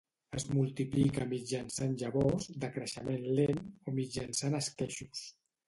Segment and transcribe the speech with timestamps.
[0.37, 3.63] Es multiplica mitjançant llavors, de creixement lent,
[3.93, 5.25] o mitjançant esqueixos.